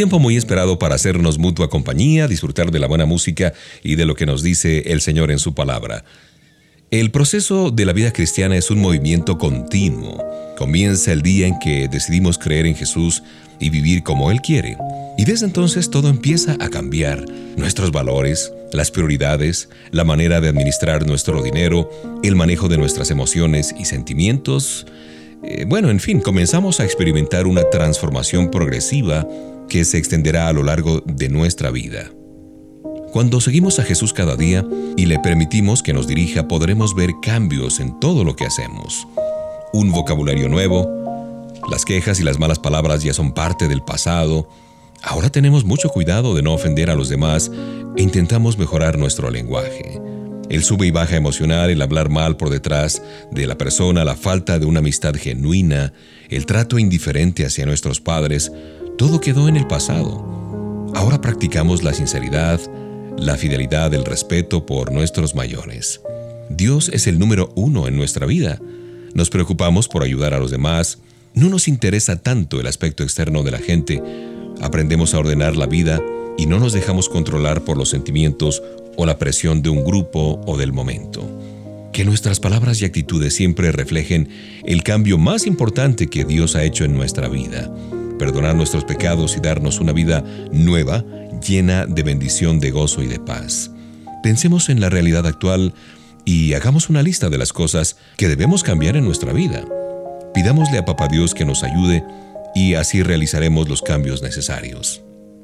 [0.00, 4.14] Tiempo muy esperado para hacernos mutua compañía, disfrutar de la buena música y de lo
[4.14, 6.06] que nos dice el Señor en su palabra.
[6.90, 10.24] El proceso de la vida cristiana es un movimiento continuo.
[10.56, 13.22] Comienza el día en que decidimos creer en Jesús
[13.58, 14.78] y vivir como Él quiere.
[15.18, 17.26] Y desde entonces todo empieza a cambiar.
[17.58, 21.90] Nuestros valores, las prioridades, la manera de administrar nuestro dinero,
[22.22, 24.86] el manejo de nuestras emociones y sentimientos.
[25.42, 29.28] Eh, bueno, en fin, comenzamos a experimentar una transformación progresiva
[29.70, 32.10] que se extenderá a lo largo de nuestra vida.
[33.12, 37.80] Cuando seguimos a Jesús cada día y le permitimos que nos dirija, podremos ver cambios
[37.80, 39.06] en todo lo que hacemos.
[39.72, 40.88] Un vocabulario nuevo,
[41.70, 44.48] las quejas y las malas palabras ya son parte del pasado.
[45.02, 47.50] Ahora tenemos mucho cuidado de no ofender a los demás
[47.96, 50.00] e intentamos mejorar nuestro lenguaje.
[50.48, 54.58] El sube y baja emocional, el hablar mal por detrás de la persona, la falta
[54.58, 55.92] de una amistad genuina,
[56.28, 58.50] el trato indiferente hacia nuestros padres,
[59.00, 60.90] todo quedó en el pasado.
[60.94, 62.60] Ahora practicamos la sinceridad,
[63.16, 66.02] la fidelidad, el respeto por nuestros mayores.
[66.50, 68.60] Dios es el número uno en nuestra vida.
[69.14, 70.98] Nos preocupamos por ayudar a los demás.
[71.32, 74.02] No nos interesa tanto el aspecto externo de la gente.
[74.60, 75.98] Aprendemos a ordenar la vida
[76.36, 78.62] y no nos dejamos controlar por los sentimientos
[78.98, 81.22] o la presión de un grupo o del momento.
[81.94, 84.28] Que nuestras palabras y actitudes siempre reflejen
[84.62, 87.72] el cambio más importante que Dios ha hecho en nuestra vida.
[88.20, 90.22] Perdonar nuestros pecados y darnos una vida
[90.52, 91.02] nueva
[91.40, 93.70] llena de bendición, de gozo y de paz.
[94.22, 95.72] Pensemos en la realidad actual
[96.26, 99.64] y hagamos una lista de las cosas que debemos cambiar en nuestra vida.
[100.34, 102.04] Pidámosle a Papá Dios que nos ayude
[102.54, 105.00] y así realizaremos los cambios necesarios.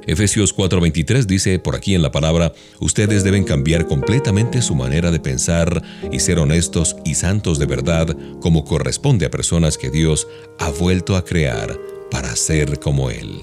[0.07, 5.19] Efesios 4:23 dice por aquí en la palabra, ustedes deben cambiar completamente su manera de
[5.19, 5.83] pensar
[6.13, 11.17] y ser honestos y santos de verdad como corresponde a personas que Dios ha vuelto
[11.17, 13.43] a crear para ser como Él.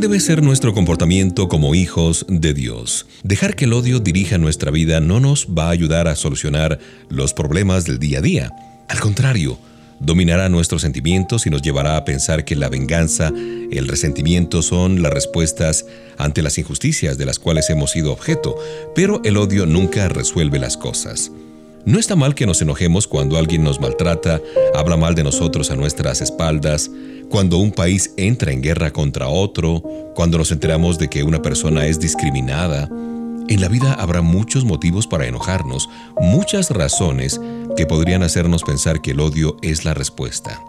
[0.00, 3.04] ¿Cuál debe ser nuestro comportamiento como hijos de Dios?
[3.22, 6.78] Dejar que el odio dirija nuestra vida no nos va a ayudar a solucionar
[7.10, 8.50] los problemas del día a día.
[8.88, 9.58] Al contrario,
[9.98, 13.30] dominará nuestros sentimientos y nos llevará a pensar que la venganza,
[13.70, 15.84] el resentimiento son las respuestas
[16.16, 18.56] ante las injusticias de las cuales hemos sido objeto,
[18.94, 21.30] pero el odio nunca resuelve las cosas.
[21.84, 24.40] No está mal que nos enojemos cuando alguien nos maltrata,
[24.74, 26.90] habla mal de nosotros a nuestras espaldas,
[27.30, 29.82] cuando un país entra en guerra contra otro,
[30.14, 32.88] cuando nos enteramos de que una persona es discriminada.
[33.48, 35.88] En la vida habrá muchos motivos para enojarnos,
[36.20, 37.40] muchas razones
[37.76, 40.60] que podrían hacernos pensar que el odio es la respuesta.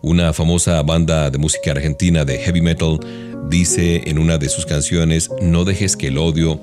[0.00, 3.00] Una famosa banda de música argentina de heavy metal
[3.48, 6.60] dice en una de sus canciones, no dejes que el odio,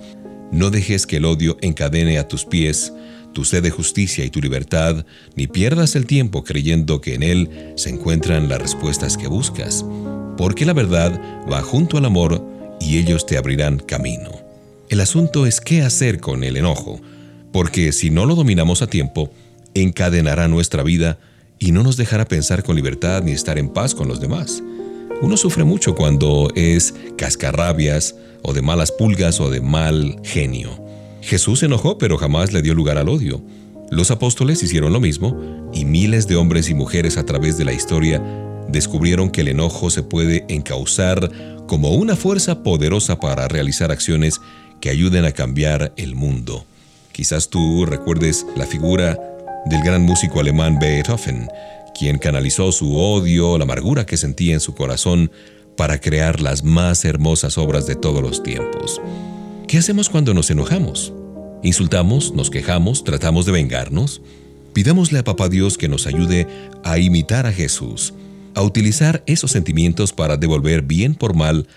[0.51, 2.93] no dejes que el odio encadene a tus pies,
[3.33, 7.73] tu sed de justicia y tu libertad, ni pierdas el tiempo creyendo que en él
[7.75, 9.85] se encuentran las respuestas que buscas,
[10.37, 11.19] porque la verdad
[11.51, 12.43] va junto al amor
[12.79, 14.31] y ellos te abrirán camino.
[14.89, 17.01] El asunto es qué hacer con el enojo,
[17.51, 19.31] porque si no lo dominamos a tiempo,
[19.73, 21.17] encadenará nuestra vida
[21.59, 24.61] y no nos dejará pensar con libertad ni estar en paz con los demás.
[25.21, 30.82] Uno sufre mucho cuando es cascarrabias o de malas pulgas o de mal genio.
[31.23, 33.41] Jesús se enojó, pero jamás le dio lugar al odio.
[33.89, 37.73] Los apóstoles hicieron lo mismo y miles de hombres y mujeres a través de la
[37.73, 38.21] historia
[38.67, 41.31] descubrieron que el enojo se puede encauzar
[41.67, 44.41] como una fuerza poderosa para realizar acciones
[44.81, 46.65] que ayuden a cambiar el mundo.
[47.13, 49.17] Quizás tú recuerdes la figura
[49.65, 51.47] del gran músico alemán Beethoven,
[51.97, 55.31] quien canalizó su odio, la amargura que sentía en su corazón
[55.77, 58.99] para crear las más hermosas obras de todos los tiempos.
[59.67, 61.13] ¿Qué hacemos cuando nos enojamos?
[61.63, 64.21] ¿Insultamos, nos quejamos, tratamos de vengarnos?
[64.73, 66.47] Pidámosle a Papá Dios que nos ayude
[66.83, 68.13] a imitar a Jesús,
[68.55, 71.67] a utilizar esos sentimientos para devolver bien por mal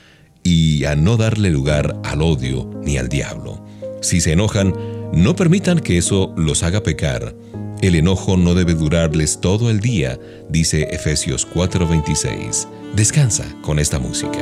[0.43, 3.65] y a no darle lugar al odio ni al diablo.
[4.03, 4.75] Si se enojan,
[5.13, 7.35] no permitan que eso los haga pecar.
[7.83, 12.69] El enojo no debe durarles todo el día, dice Efesios 4:26.
[12.95, 14.41] Descansa con esta música.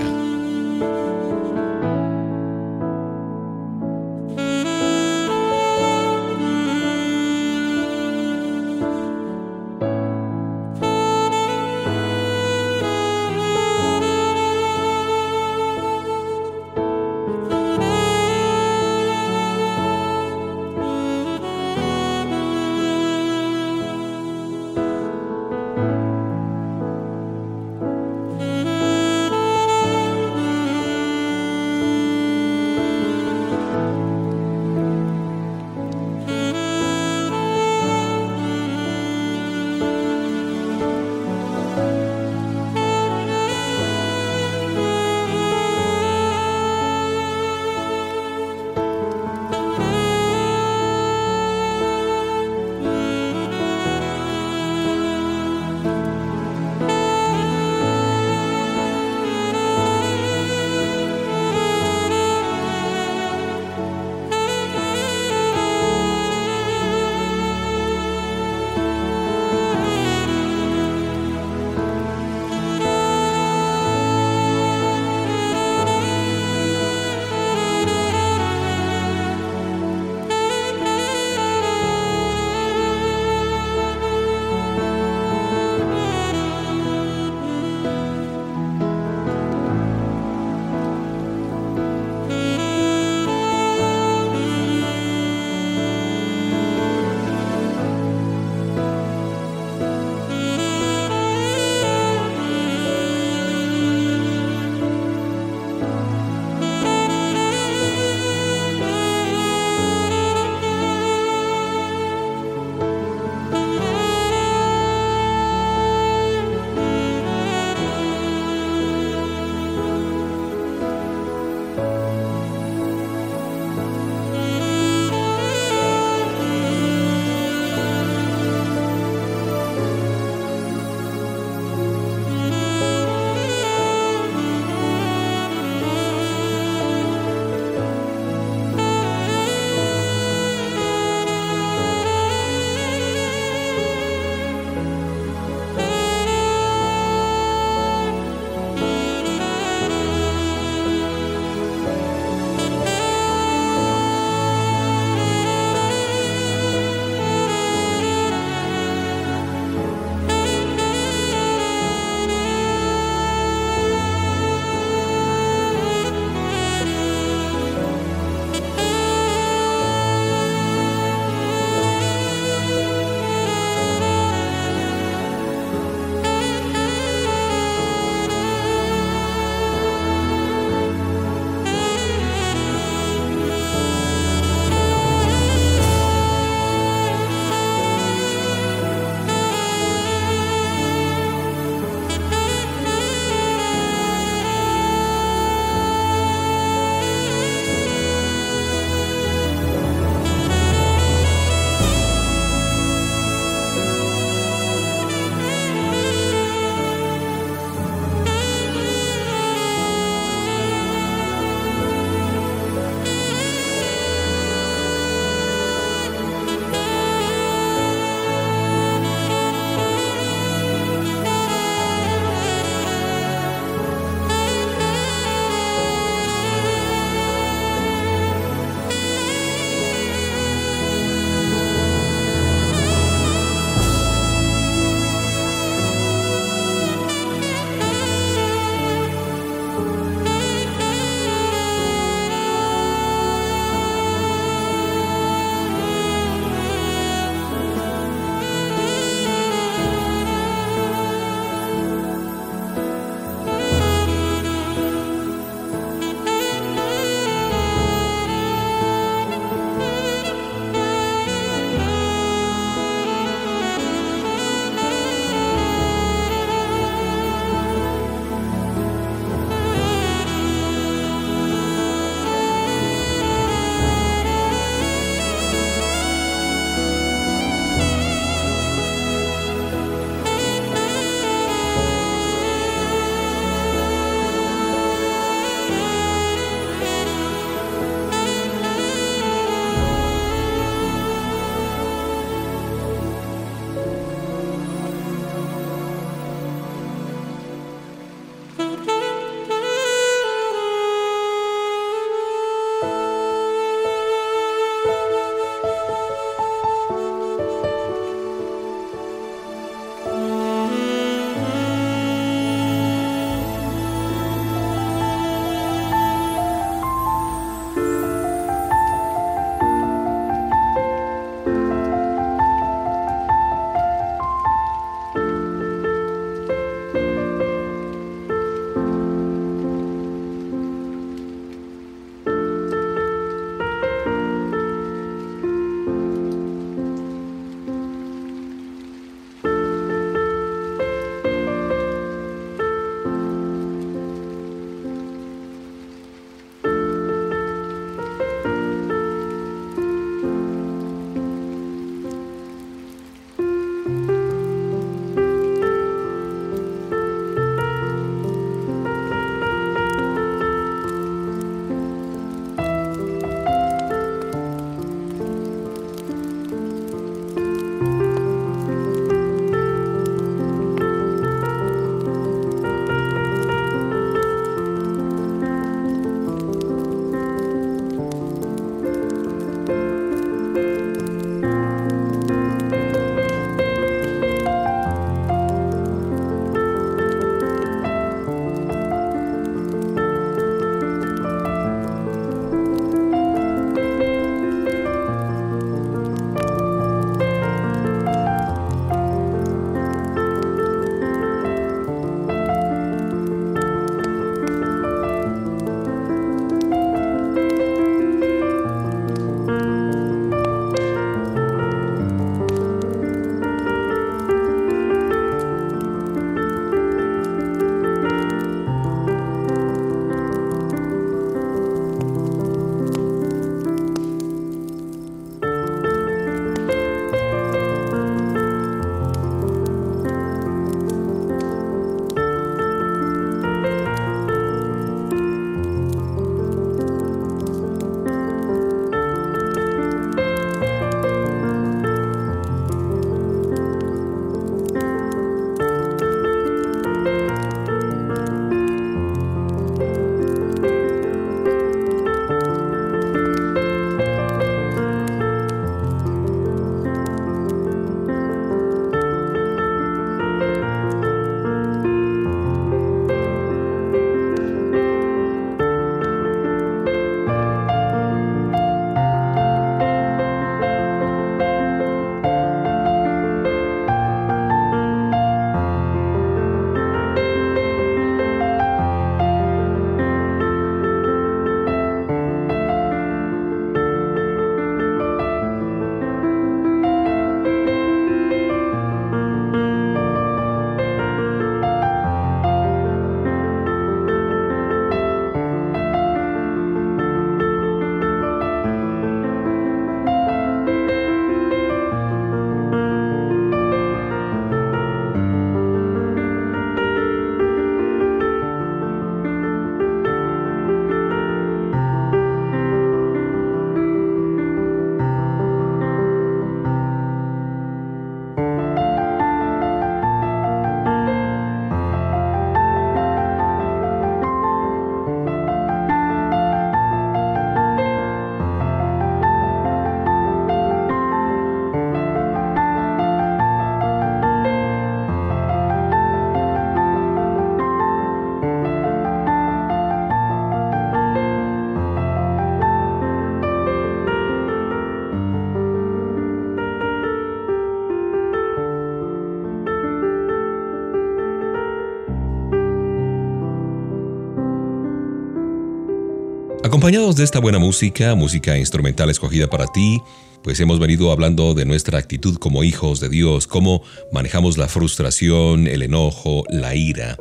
[556.75, 560.03] Acompañados de esta buena música, música instrumental escogida para ti,
[560.43, 565.69] pues hemos venido hablando de nuestra actitud como hijos de Dios, cómo manejamos la frustración,
[565.69, 567.17] el enojo, la ira.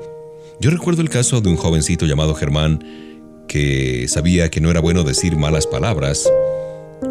[0.59, 2.83] Yo recuerdo el caso de un jovencito llamado Germán
[3.47, 6.27] que sabía que no era bueno decir malas palabras.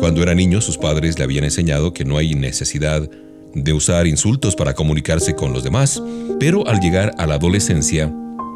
[0.00, 3.08] Cuando era niño sus padres le habían enseñado que no hay necesidad
[3.54, 6.02] de usar insultos para comunicarse con los demás,
[6.40, 8.12] pero al llegar a la adolescencia,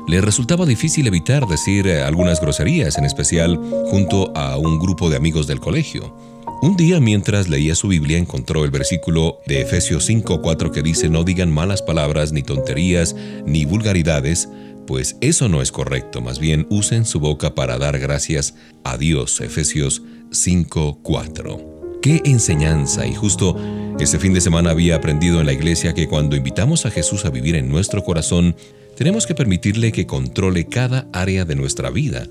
[0.06, 5.16] le resultaba difícil evitar decir eh, algunas groserías, en especial junto a un grupo de
[5.16, 6.14] amigos del colegio.
[6.62, 11.24] Un día mientras leía su Biblia encontró el versículo de Efesios 5:4 que dice no
[11.24, 13.14] digan malas palabras, ni tonterías,
[13.44, 14.48] ni vulgaridades,
[14.86, 19.40] pues eso no es correcto, más bien usen su boca para dar gracias a Dios.
[19.40, 22.00] Efesios 5:4.
[22.00, 23.56] Qué enseñanza y justo
[23.98, 27.30] este fin de semana había aprendido en la iglesia que cuando invitamos a Jesús a
[27.30, 28.54] vivir en nuestro corazón,
[28.96, 32.26] tenemos que permitirle que controle cada área de nuestra vida,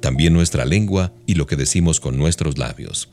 [0.00, 3.08] también nuestra lengua y lo que decimos con nuestros labios.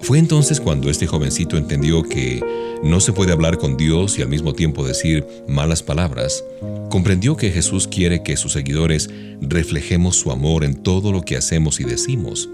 [0.00, 2.40] Fue entonces cuando este jovencito entendió que
[2.84, 6.44] no se puede hablar con Dios y al mismo tiempo decir malas palabras.
[6.88, 11.80] Comprendió que Jesús quiere que sus seguidores reflejemos su amor en todo lo que hacemos
[11.80, 12.48] y decimos.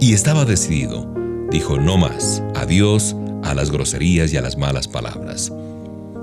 [0.00, 1.12] Y estaba decidido.
[1.50, 5.52] Dijo no más, adiós a las groserías y a las malas palabras.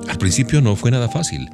[0.08, 1.50] Al principio no fue nada fácil.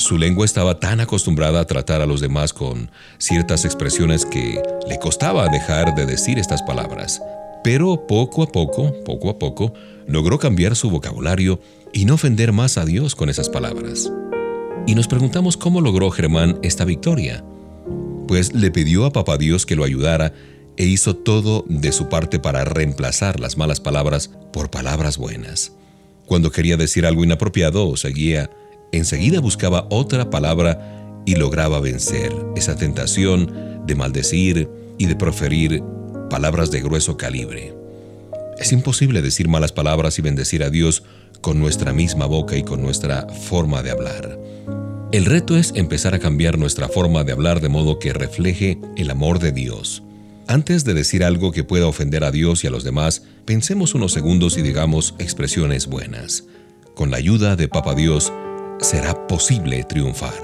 [0.00, 4.98] Su lengua estaba tan acostumbrada a tratar a los demás con ciertas expresiones que le
[4.98, 7.20] costaba dejar de decir estas palabras.
[7.62, 9.74] Pero poco a poco, poco a poco,
[10.06, 11.60] logró cambiar su vocabulario
[11.92, 14.10] y no ofender más a Dios con esas palabras.
[14.86, 17.44] Y nos preguntamos cómo logró Germán esta victoria.
[18.26, 20.32] Pues le pidió a Papá Dios que lo ayudara
[20.78, 25.72] e hizo todo de su parte para reemplazar las malas palabras por palabras buenas.
[26.24, 28.48] Cuando quería decir algo inapropiado seguía
[28.92, 35.82] enseguida buscaba otra palabra y lograba vencer esa tentación de maldecir y de proferir
[36.28, 37.74] palabras de grueso calibre.
[38.58, 41.02] Es imposible decir malas palabras y bendecir a Dios
[41.40, 44.38] con nuestra misma boca y con nuestra forma de hablar.
[45.12, 49.10] El reto es empezar a cambiar nuestra forma de hablar de modo que refleje el
[49.10, 50.02] amor de Dios.
[50.46, 54.12] Antes de decir algo que pueda ofender a Dios y a los demás, pensemos unos
[54.12, 56.44] segundos y digamos expresiones buenas.
[56.94, 58.32] Con la ayuda de Papa Dios,
[58.80, 60.34] será posible triunfar.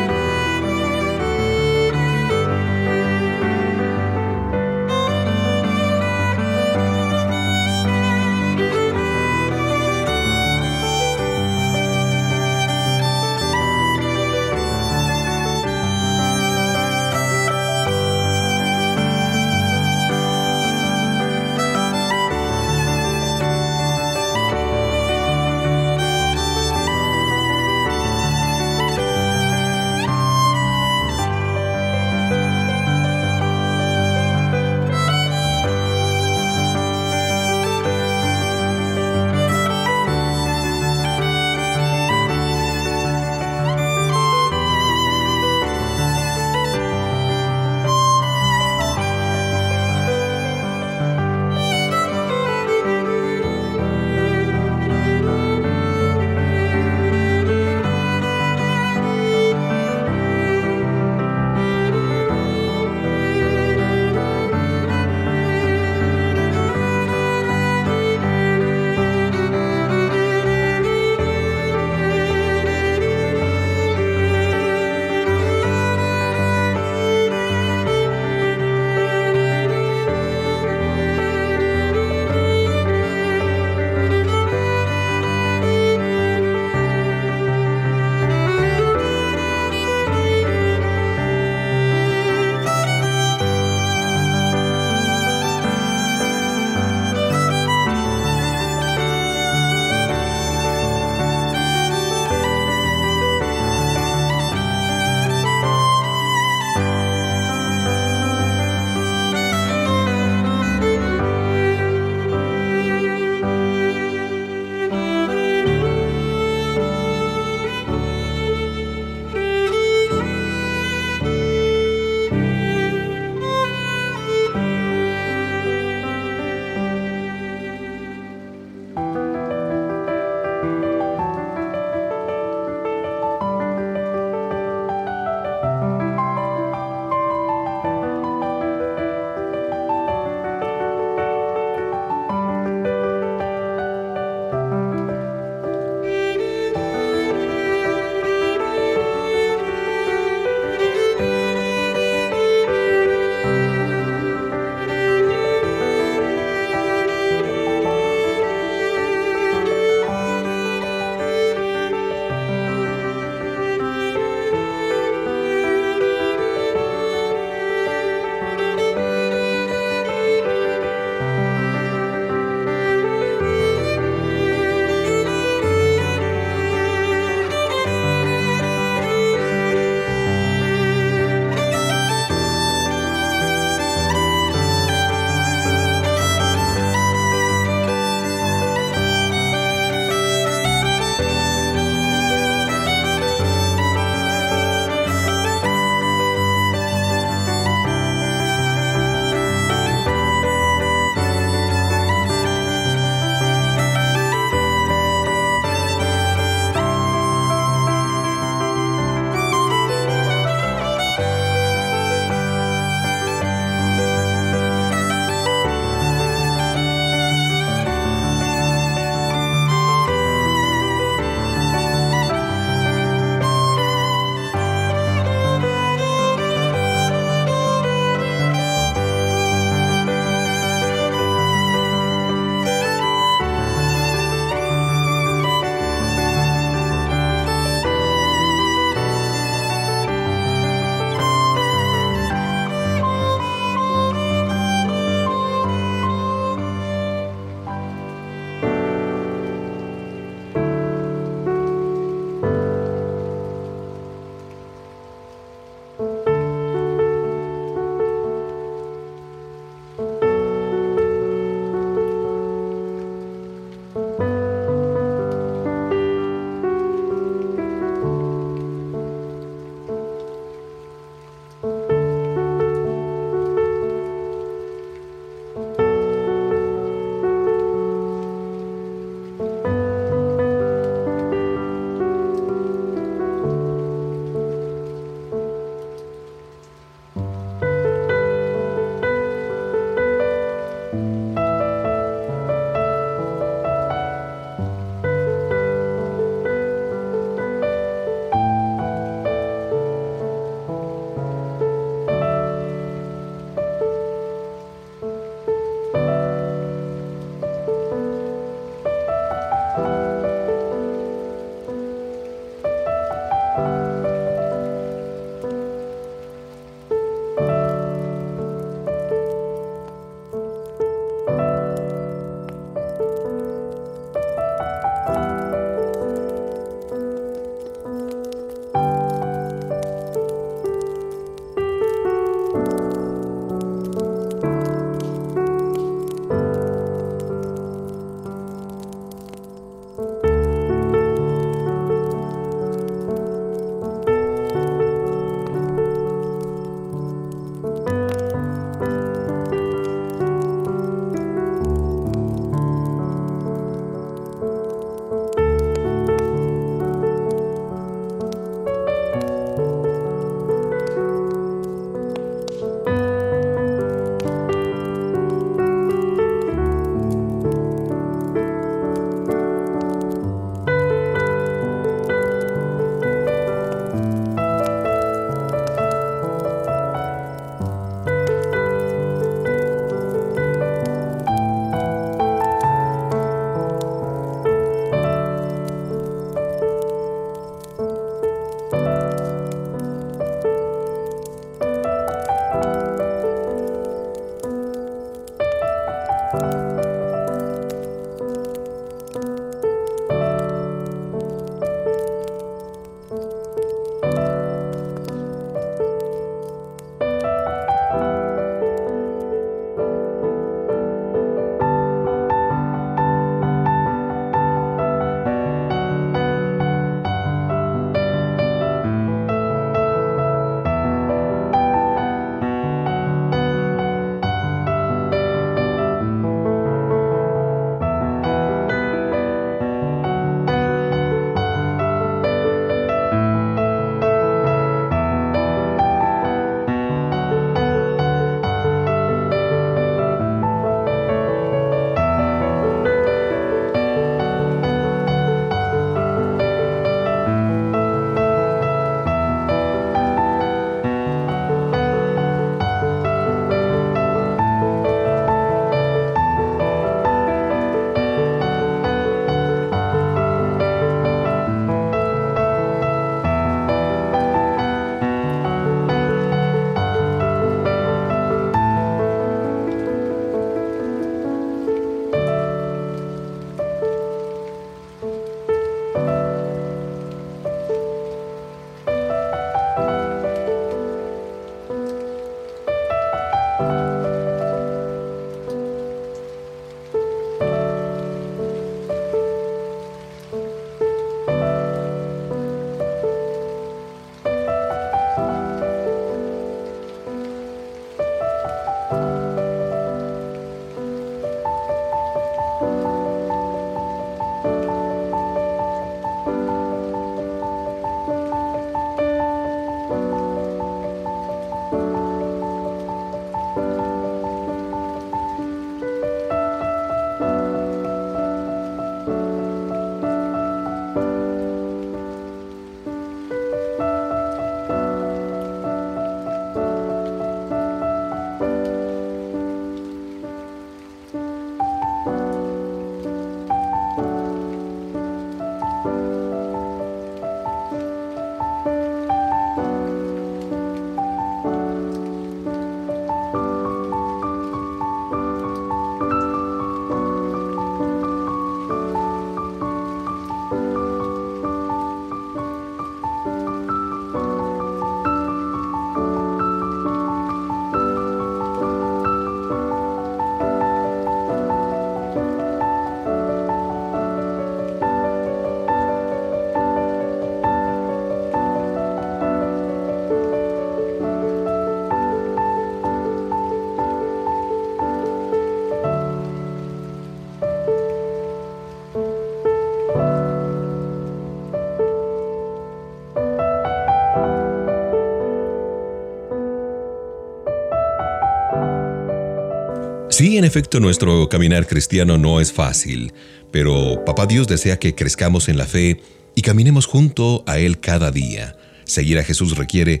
[590.16, 593.12] Sí, en efecto, nuestro caminar cristiano no es fácil,
[593.52, 596.00] pero Papá Dios desea que crezcamos en la fe
[596.34, 598.56] y caminemos junto a Él cada día.
[598.84, 600.00] Seguir a Jesús requiere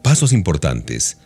[0.00, 1.18] pasos importantes.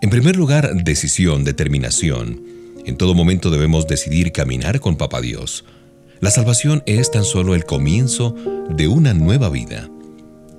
[0.00, 2.40] En primer lugar, decisión, determinación.
[2.86, 5.64] En todo momento debemos decidir caminar con Papá Dios.
[6.20, 8.36] La salvación es tan solo el comienzo
[8.70, 9.90] de una nueva vida.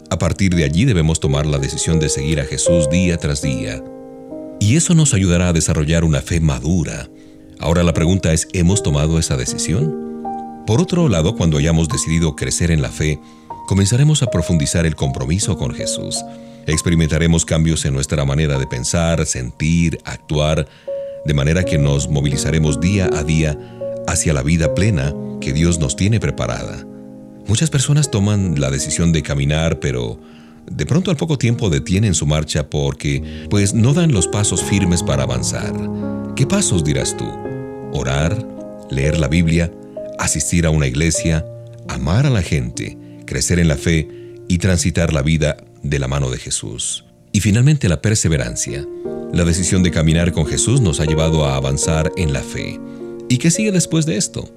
[0.10, 3.82] A partir de allí debemos tomar la decisión de seguir a Jesús día tras día.
[4.60, 7.10] Y eso nos ayudará a desarrollar una fe madura.
[7.64, 10.22] Ahora la pregunta es, ¿hemos tomado esa decisión?
[10.68, 13.22] Por otro lado, cuando hayamos decidido crecer en la fe,
[13.68, 16.26] comenzaremos a profundizar el compromiso con Jesús.
[16.68, 20.68] Experimentaremos cambios en nuestra manera de pensar, sentir, actuar,
[21.24, 23.58] de manera que nos movilizaremos día a día
[24.08, 26.86] hacia la vida plena que Dios nos tiene preparada.
[27.48, 30.20] Muchas personas toman la decisión de caminar, pero
[30.70, 35.02] de pronto al poco tiempo detienen su marcha porque pues no dan los pasos firmes
[35.02, 35.74] para avanzar.
[36.36, 37.53] ¿Qué pasos dirás tú?
[37.94, 38.38] Orar,
[38.90, 39.72] leer la Biblia,
[40.20, 41.46] asistir a una iglesia,
[41.88, 44.08] amar a la gente, crecer en la fe
[44.48, 47.06] y transitar la vida de la mano de Jesús.
[47.32, 48.86] Y finalmente la perseverancia.
[49.34, 52.80] La decisión de caminar con Jesús nos ha llevado a avanzar en la fe.
[53.30, 54.48] ¿Y qué sigue después de esto?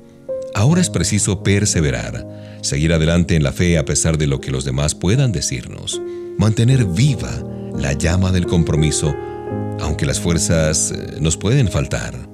[0.54, 2.26] Ahora es preciso perseverar,
[2.62, 6.00] seguir adelante en la fe a pesar de lo que los demás puedan decirnos,
[6.38, 7.42] mantener viva
[7.78, 9.14] la llama del compromiso,
[9.80, 12.25] aunque las fuerzas eh, nos pueden faltar,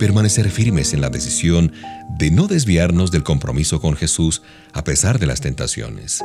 [0.00, 1.72] permanecer firmes en la decisión
[2.08, 4.40] de no desviarnos del compromiso con Jesús
[4.72, 6.24] a pesar de las tentaciones.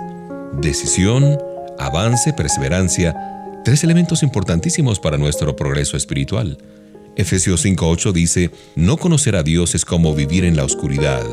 [0.62, 1.38] Decisión,
[1.78, 3.14] avance, perseverancia,
[3.66, 6.58] tres elementos importantísimos para nuestro progreso espiritual.
[7.18, 11.26] Efesios 5.8 dice, No conocer a Dios es como vivir en la oscuridad,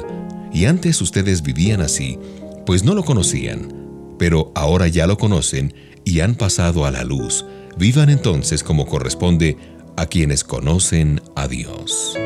[0.52, 2.18] y antes ustedes vivían así,
[2.66, 3.72] pues no lo conocían,
[4.18, 5.74] pero ahora ya lo conocen
[6.04, 7.44] y han pasado a la luz.
[7.78, 9.56] Vivan entonces como corresponde
[9.96, 12.16] a quienes conocen a Dios.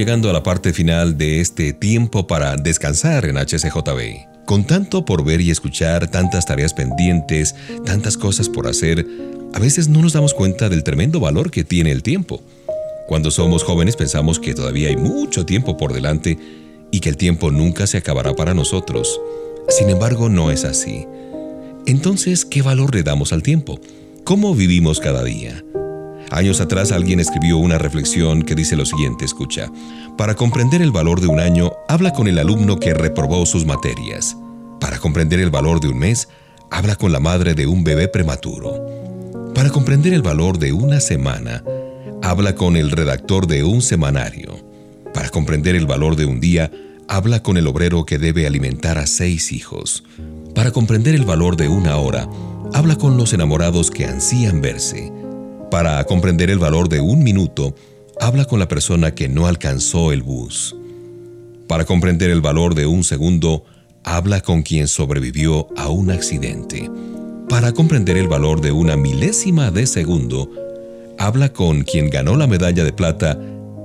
[0.00, 4.46] Llegando a la parte final de este tiempo para descansar en HCJB.
[4.46, 9.06] Con tanto por ver y escuchar, tantas tareas pendientes, tantas cosas por hacer,
[9.52, 12.40] a veces no nos damos cuenta del tremendo valor que tiene el tiempo.
[13.08, 16.38] Cuando somos jóvenes pensamos que todavía hay mucho tiempo por delante
[16.90, 19.20] y que el tiempo nunca se acabará para nosotros.
[19.68, 21.04] Sin embargo, no es así.
[21.84, 23.78] Entonces, ¿qué valor le damos al tiempo?
[24.24, 25.62] ¿Cómo vivimos cada día?
[26.30, 29.70] Años atrás alguien escribió una reflexión que dice lo siguiente, escucha,
[30.16, 34.36] para comprender el valor de un año, habla con el alumno que reprobó sus materias.
[34.80, 36.28] Para comprender el valor de un mes,
[36.70, 39.52] habla con la madre de un bebé prematuro.
[39.54, 41.64] Para comprender el valor de una semana,
[42.22, 44.56] habla con el redactor de un semanario.
[45.12, 46.70] Para comprender el valor de un día,
[47.08, 50.04] habla con el obrero que debe alimentar a seis hijos.
[50.54, 52.28] Para comprender el valor de una hora,
[52.72, 55.19] habla con los enamorados que ansían verse.
[55.70, 57.76] Para comprender el valor de un minuto,
[58.20, 60.74] habla con la persona que no alcanzó el bus.
[61.68, 63.64] Para comprender el valor de un segundo,
[64.02, 66.90] habla con quien sobrevivió a un accidente.
[67.48, 70.50] Para comprender el valor de una milésima de segundo,
[71.18, 73.38] habla con quien ganó la medalla de plata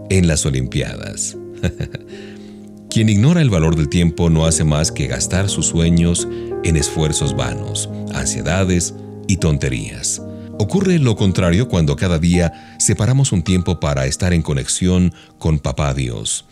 [0.10, 1.38] en las Olimpiadas.
[2.90, 6.28] quien ignora el valor del tiempo no hace más que gastar sus sueños
[6.64, 8.96] en esfuerzos vanos, ansiedades
[9.28, 10.22] y tonterías.
[10.58, 15.94] Ocurre lo contrario cuando cada día separamos un tiempo para estar en conexión con Papá
[15.94, 16.46] Dios.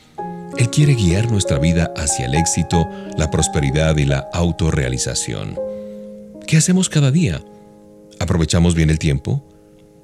[0.57, 2.87] Él quiere guiar nuestra vida hacia el éxito,
[3.17, 5.57] la prosperidad y la autorrealización.
[6.45, 7.41] ¿Qué hacemos cada día?
[8.19, 9.43] ¿Aprovechamos bien el tiempo?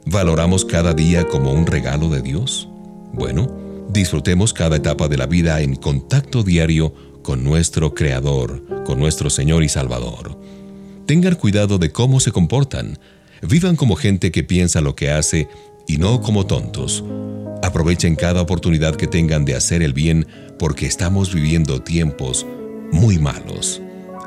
[0.05, 2.69] ¿Valoramos cada día como un regalo de Dios?
[3.13, 3.51] Bueno,
[3.89, 9.63] disfrutemos cada etapa de la vida en contacto diario con nuestro Creador, con nuestro Señor
[9.63, 10.39] y Salvador.
[11.05, 12.97] Tengan cuidado de cómo se comportan,
[13.41, 15.47] Vivan como gente que piensa lo que hace
[15.87, 17.03] y no como tontos.
[17.63, 20.27] Aprovechen cada oportunidad que tengan de hacer el bien
[20.57, 22.45] porque estamos viviendo tiempos
[22.91, 23.81] muy malos.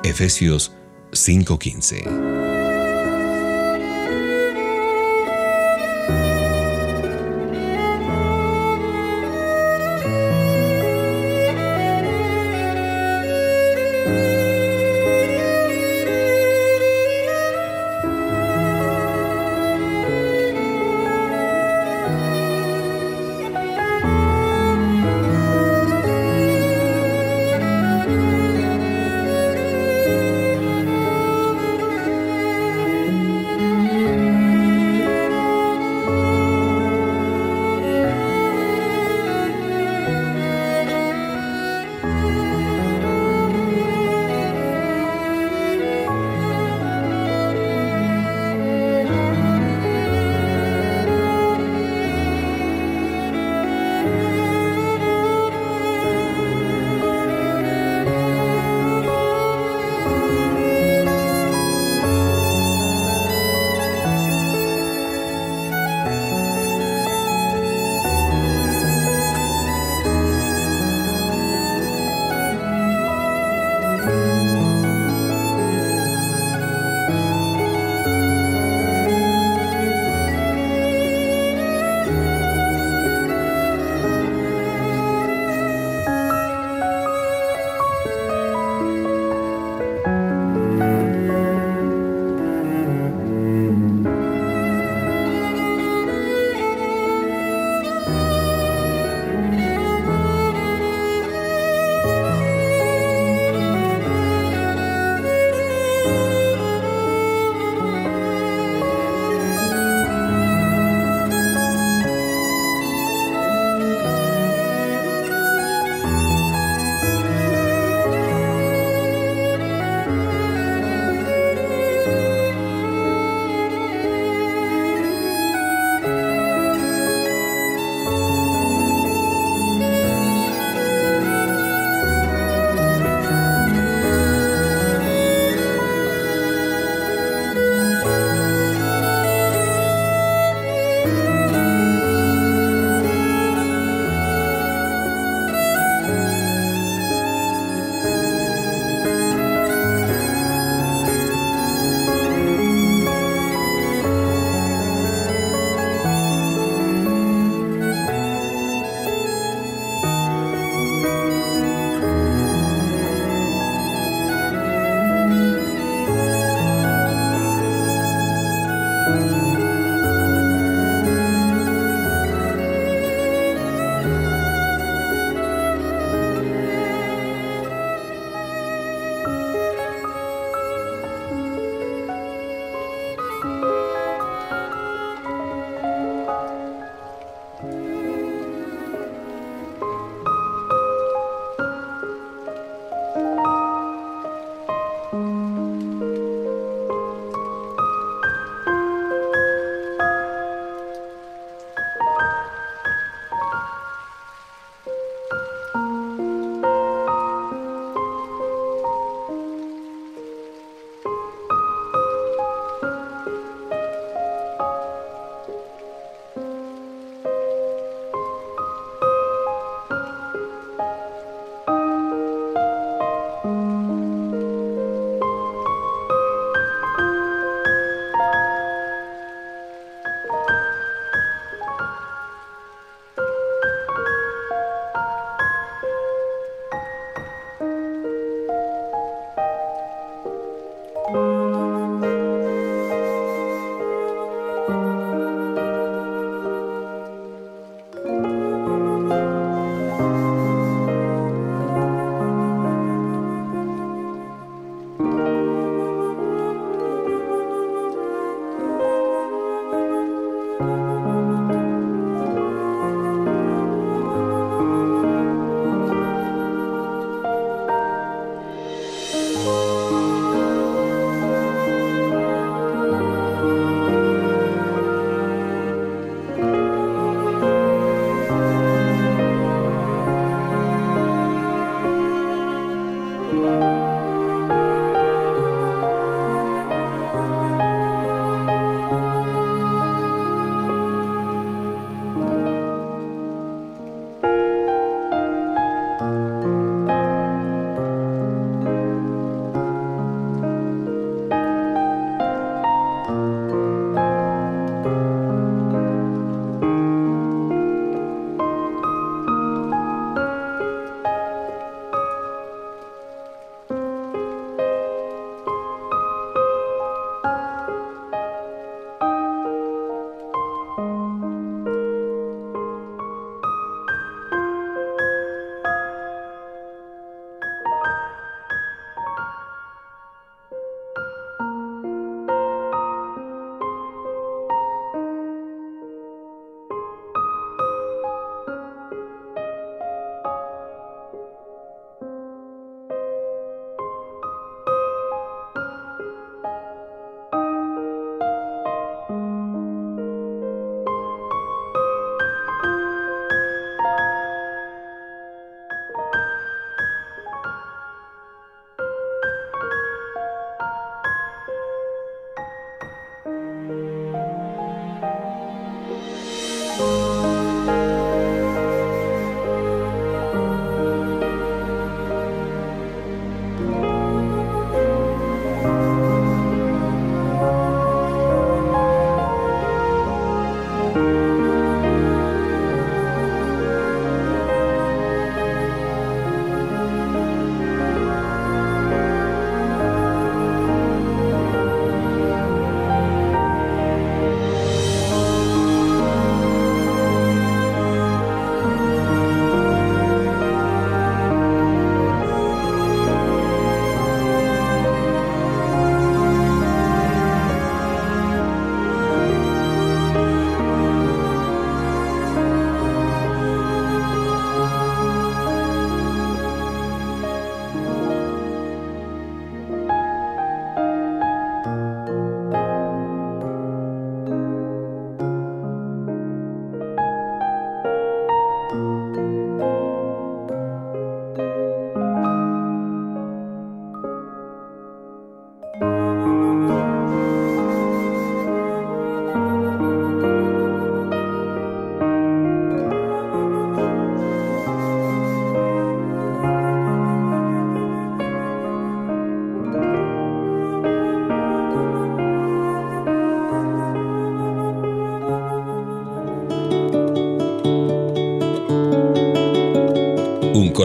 [0.05, 0.73] Efesios
[1.13, 2.52] 5:15